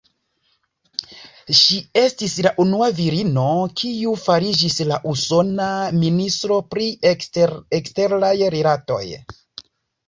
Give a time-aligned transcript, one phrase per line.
[1.59, 3.45] Ŝi estis la unua virino,
[3.83, 5.69] kiu fariĝis la usona
[6.01, 6.91] Ministro pri
[7.77, 9.07] Eksteraj Rilatoj.